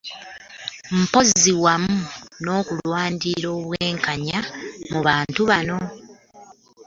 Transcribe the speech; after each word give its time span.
Mpozzi 0.99 1.51
wamu 1.63 1.97
n'okulwanirira 2.41 3.47
obwenkanya 3.57 4.39
mu 4.91 4.99
bantu 5.07 5.41
bano. 5.49 5.77